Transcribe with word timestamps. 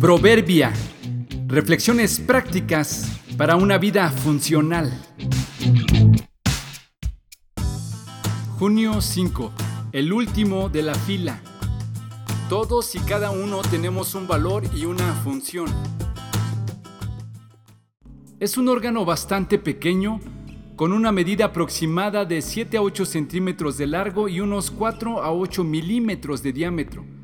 Proverbia. 0.00 0.72
Reflexiones 1.46 2.20
prácticas 2.20 3.20
para 3.36 3.56
una 3.56 3.76
vida 3.76 4.08
funcional. 4.08 4.90
Junio 8.58 9.02
5. 9.02 9.52
El 9.92 10.14
último 10.14 10.70
de 10.70 10.84
la 10.84 10.94
fila. 10.94 11.42
Todos 12.48 12.94
y 12.94 13.00
cada 13.00 13.30
uno 13.30 13.60
tenemos 13.60 14.14
un 14.14 14.26
valor 14.26 14.64
y 14.74 14.86
una 14.86 15.12
función. 15.16 15.66
Es 18.38 18.56
un 18.56 18.68
órgano 18.70 19.04
bastante 19.04 19.58
pequeño, 19.58 20.18
con 20.76 20.94
una 20.94 21.12
medida 21.12 21.44
aproximada 21.44 22.24
de 22.24 22.40
7 22.40 22.78
a 22.78 22.80
8 22.80 23.04
centímetros 23.04 23.76
de 23.76 23.86
largo 23.86 24.30
y 24.30 24.40
unos 24.40 24.70
4 24.70 25.22
a 25.22 25.30
8 25.30 25.62
milímetros 25.62 26.42
de 26.42 26.54
diámetro. 26.54 27.19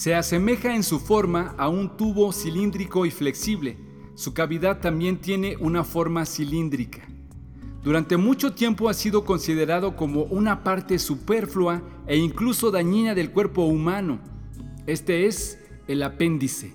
Se 0.00 0.14
asemeja 0.14 0.74
en 0.74 0.82
su 0.82 0.98
forma 0.98 1.54
a 1.58 1.68
un 1.68 1.98
tubo 1.98 2.32
cilíndrico 2.32 3.04
y 3.04 3.10
flexible. 3.10 3.76
Su 4.14 4.32
cavidad 4.32 4.80
también 4.80 5.18
tiene 5.18 5.58
una 5.58 5.84
forma 5.84 6.24
cilíndrica. 6.24 7.06
Durante 7.84 8.16
mucho 8.16 8.54
tiempo 8.54 8.88
ha 8.88 8.94
sido 8.94 9.26
considerado 9.26 9.96
como 9.96 10.22
una 10.22 10.64
parte 10.64 10.98
superflua 10.98 11.82
e 12.06 12.16
incluso 12.16 12.70
dañina 12.70 13.14
del 13.14 13.30
cuerpo 13.30 13.64
humano. 13.64 14.20
Este 14.86 15.26
es 15.26 15.58
el 15.86 16.02
apéndice. 16.02 16.72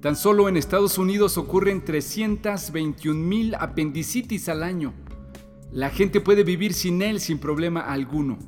Tan 0.00 0.16
solo 0.16 0.48
en 0.48 0.56
Estados 0.56 0.96
Unidos 0.96 1.36
ocurren 1.36 1.84
321 1.84 3.20
mil 3.20 3.56
apendicitis 3.56 4.48
al 4.48 4.62
año. 4.62 4.94
La 5.70 5.90
gente 5.90 6.22
puede 6.22 6.44
vivir 6.44 6.72
sin 6.72 7.02
él 7.02 7.20
sin 7.20 7.40
problema 7.40 7.82
alguno. 7.82 8.38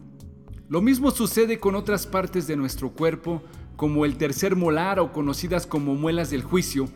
Lo 0.70 0.80
mismo 0.80 1.10
sucede 1.10 1.58
con 1.58 1.74
otras 1.74 2.06
partes 2.06 2.46
de 2.46 2.56
nuestro 2.56 2.92
cuerpo, 2.92 3.42
como 3.80 4.05
el 4.05 4.19
tercer 4.19 4.57
molar 4.57 5.01
o 5.01 5.11
conocidas 5.11 5.66
como 5.66 5.95
muelas 5.95 6.29
del 6.29 6.43
juicio, 6.43 6.87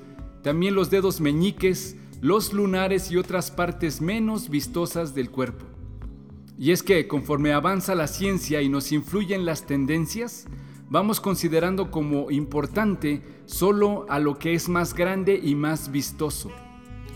también 0.42 0.74
los 0.74 0.90
dedos 0.90 1.18
meñiques, 1.18 1.96
los 2.20 2.52
lunares 2.52 3.10
y 3.10 3.16
otras 3.16 3.50
partes 3.50 4.02
menos 4.02 4.50
vistosas 4.50 5.14
del 5.14 5.30
cuerpo. 5.30 5.64
Y 6.58 6.72
es 6.72 6.82
que 6.82 7.08
conforme 7.08 7.54
avanza 7.54 7.94
la 7.94 8.06
ciencia 8.06 8.60
y 8.60 8.68
nos 8.68 8.92
influyen 8.92 9.46
las 9.46 9.64
tendencias, 9.64 10.44
vamos 10.90 11.22
considerando 11.22 11.90
como 11.90 12.30
importante 12.30 13.22
solo 13.46 14.04
a 14.10 14.18
lo 14.18 14.38
que 14.38 14.52
es 14.52 14.68
más 14.68 14.92
grande 14.92 15.40
y 15.42 15.54
más 15.54 15.90
vistoso. 15.90 16.50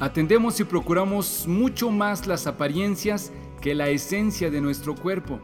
Atendemos 0.00 0.60
y 0.60 0.64
procuramos 0.64 1.44
mucho 1.47 1.91
más 1.91 2.27
las 2.27 2.47
apariencias 2.47 3.32
que 3.60 3.75
la 3.75 3.91
esencia 3.91 4.50
de 4.50 4.62
nuestro 4.62 4.94
cuerpo. 4.94 5.41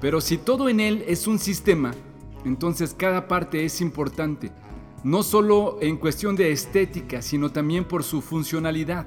Pero 0.00 0.20
si 0.20 0.36
todo 0.36 0.68
en 0.68 0.80
él 0.80 1.04
es 1.06 1.28
un 1.28 1.38
sistema, 1.38 1.94
entonces 2.44 2.94
cada 2.94 3.28
parte 3.28 3.64
es 3.64 3.80
importante, 3.80 4.50
no 5.04 5.22
solo 5.22 5.78
en 5.80 5.96
cuestión 5.96 6.36
de 6.36 6.52
estética, 6.52 7.22
sino 7.22 7.50
también 7.50 7.84
por 7.84 8.04
su 8.04 8.20
funcionalidad. 8.20 9.06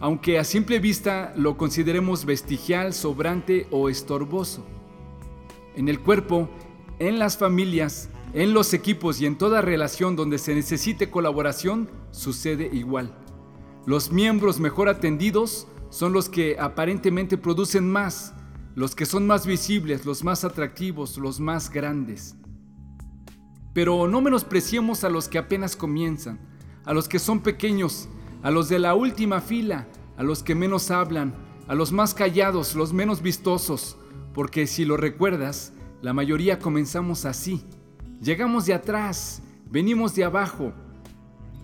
Aunque 0.00 0.38
a 0.38 0.44
simple 0.44 0.80
vista 0.80 1.32
lo 1.36 1.56
consideremos 1.56 2.24
vestigial, 2.24 2.92
sobrante 2.92 3.66
o 3.70 3.88
estorboso. 3.88 4.64
En 5.76 5.88
el 5.88 6.00
cuerpo, 6.00 6.48
en 6.98 7.18
las 7.18 7.38
familias, 7.38 8.10
en 8.34 8.52
los 8.52 8.74
equipos 8.74 9.20
y 9.20 9.26
en 9.26 9.38
toda 9.38 9.62
relación 9.62 10.16
donde 10.16 10.38
se 10.38 10.54
necesite 10.54 11.10
colaboración, 11.10 11.88
sucede 12.10 12.68
igual. 12.72 13.14
Los 13.86 14.10
miembros 14.10 14.60
mejor 14.60 14.88
atendidos 14.88 15.68
son 15.90 16.12
los 16.12 16.28
que 16.28 16.56
aparentemente 16.58 17.38
producen 17.38 17.90
más, 17.90 18.34
los 18.74 18.94
que 18.94 19.06
son 19.06 19.26
más 19.26 19.46
visibles, 19.46 20.04
los 20.04 20.24
más 20.24 20.44
atractivos, 20.44 21.16
los 21.18 21.38
más 21.38 21.70
grandes. 21.70 22.34
Pero 23.74 24.08
no 24.08 24.22
menospreciemos 24.22 25.04
a 25.04 25.10
los 25.10 25.28
que 25.28 25.36
apenas 25.36 25.76
comienzan, 25.76 26.38
a 26.86 26.94
los 26.94 27.08
que 27.08 27.18
son 27.18 27.40
pequeños, 27.40 28.08
a 28.42 28.50
los 28.50 28.70
de 28.70 28.78
la 28.78 28.94
última 28.94 29.40
fila, 29.40 29.86
a 30.16 30.22
los 30.22 30.42
que 30.42 30.54
menos 30.54 30.90
hablan, 30.90 31.34
a 31.66 31.74
los 31.74 31.92
más 31.92 32.14
callados, 32.14 32.74
los 32.74 32.92
menos 32.92 33.20
vistosos, 33.20 33.96
porque 34.32 34.66
si 34.66 34.84
lo 34.84 34.96
recuerdas, 34.96 35.72
la 36.02 36.12
mayoría 36.12 36.58
comenzamos 36.58 37.24
así. 37.24 37.64
Llegamos 38.20 38.66
de 38.66 38.74
atrás, 38.74 39.42
venimos 39.70 40.14
de 40.14 40.24
abajo, 40.24 40.72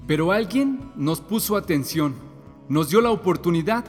pero 0.06 0.32
alguien 0.32 0.80
nos 0.96 1.20
puso 1.20 1.56
atención, 1.56 2.14
nos 2.68 2.90
dio 2.90 3.00
la 3.00 3.10
oportunidad, 3.10 3.84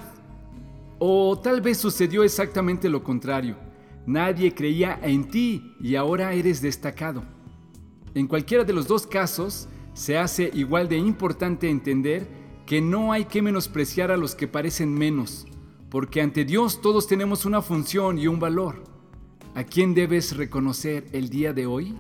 o 1.00 1.40
tal 1.40 1.62
vez 1.62 1.78
sucedió 1.78 2.24
exactamente 2.24 2.88
lo 2.88 3.04
contrario. 3.04 3.56
Nadie 4.06 4.54
creía 4.54 5.00
en 5.02 5.30
ti 5.30 5.76
y 5.80 5.96
ahora 5.96 6.34
eres 6.34 6.62
destacado. 6.62 7.24
En 8.14 8.28
cualquiera 8.28 8.64
de 8.64 8.74
los 8.74 8.88
dos 8.88 9.08
casos, 9.08 9.70
se 9.94 10.18
hace 10.18 10.52
igual 10.54 10.90
de 10.90 10.98
importante 10.98 11.70
entender 11.70 12.28
que 12.66 12.82
no 12.82 13.12
hay 13.12 13.26
que 13.26 13.42
menospreciar 13.42 14.12
a 14.12 14.18
los 14.18 14.36
que 14.36 14.48
parecen 14.48 14.94
menos, 14.94 15.46
porque 15.90 16.22
ante 16.22 16.46
Dios 16.46 16.82
todos 16.82 17.08
tenemos 17.08 17.46
una 17.46 17.62
función 17.62 18.18
y 18.18 18.28
un 18.28 18.40
valor. 18.40 18.84
¿A 19.56 19.64
quién 19.64 19.94
debes 19.94 20.36
reconocer 20.36 21.08
el 21.12 21.30
día 21.30 21.54
de 21.54 21.66
hoy? 21.66 21.98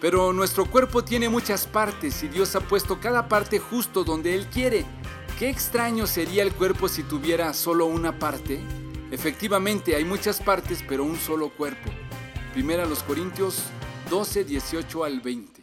Pero 0.00 0.32
nuestro 0.32 0.66
cuerpo 0.66 1.04
tiene 1.04 1.28
muchas 1.28 1.66
partes 1.66 2.22
y 2.24 2.28
Dios 2.28 2.56
ha 2.56 2.60
puesto 2.60 2.98
cada 3.00 3.28
parte 3.28 3.60
justo 3.60 4.02
donde 4.02 4.34
Él 4.34 4.46
quiere. 4.46 4.84
¿Qué 5.38 5.48
extraño 5.48 6.06
sería 6.08 6.42
el 6.42 6.52
cuerpo 6.52 6.88
si 6.88 7.04
tuviera 7.04 7.52
solo 7.54 7.86
una 7.86 8.18
parte? 8.18 8.60
Efectivamente, 9.12 9.94
hay 9.94 10.04
muchas 10.04 10.40
partes, 10.40 10.84
pero 10.88 11.04
un 11.04 11.16
solo 11.16 11.50
cuerpo. 11.50 11.90
Primera 12.52 12.84
los 12.84 13.04
Corintios 13.04 13.62
12, 14.12 14.44
18 14.44 15.04
al 15.04 15.22
20. 15.22 15.61